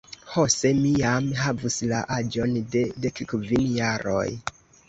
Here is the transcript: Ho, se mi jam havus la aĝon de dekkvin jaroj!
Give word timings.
Ho, 0.29 0.43
se 0.53 0.71
mi 0.77 0.93
jam 1.01 1.27
havus 1.41 1.77
la 1.93 2.01
aĝon 2.17 2.57
de 2.77 2.83
dekkvin 3.07 3.65
jaroj! 3.79 4.29